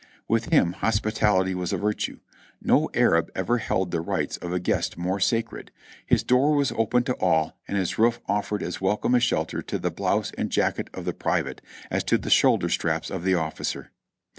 With 0.27 0.45
him 0.45 0.73
hospitality 0.73 1.53
was 1.53 1.71
a 1.71 1.77
virtue; 1.77 2.21
no 2.59 2.89
Arab 2.95 3.29
ever 3.35 3.59
held 3.59 3.91
the 3.91 4.01
rights 4.01 4.37
of 4.37 4.51
a 4.51 4.59
guest 4.59 4.97
more 4.97 5.19
sacred, 5.19 5.69
his 6.03 6.23
door 6.23 6.55
was 6.55 6.71
open 6.71 7.03
to 7.03 7.13
all 7.19 7.59
and 7.67 7.77
his 7.77 7.99
roof 7.99 8.19
of 8.27 8.49
fered 8.49 8.63
as 8.63 8.81
welcome 8.81 9.13
a 9.13 9.19
shelter 9.19 9.61
to 9.61 9.77
the 9.77 9.91
blouse 9.91 10.31
and 10.39 10.49
jacket 10.49 10.89
of 10.95 11.05
the 11.05 11.13
private 11.13 11.61
as 11.91 12.03
to 12.05 12.17
the 12.17 12.31
shoulder 12.31 12.67
straps 12.69 13.11
of 13.11 13.23
the 13.23 13.35
officer. 13.35 13.91